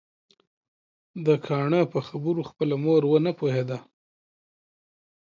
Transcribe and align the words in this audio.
د 1.25 1.27
کاڼه 1.47 1.81
په 1.93 1.99
خبرو 2.07 2.41
خپله 2.49 2.75
مور 2.83 3.01
ونه 3.07 3.31
پوهيده 3.39 3.77